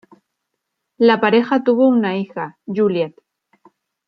[0.97, 3.13] La pareja tuvo una hija, Juliet.